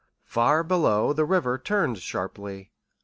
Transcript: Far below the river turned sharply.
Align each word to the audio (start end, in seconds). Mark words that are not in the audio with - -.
Far 0.25 0.63
below 0.63 1.13
the 1.13 1.25
river 1.25 1.59
turned 1.59 1.99
sharply. 1.99 2.71